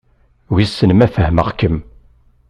[0.55, 1.75] Wissen ma fehmeɣ-kem?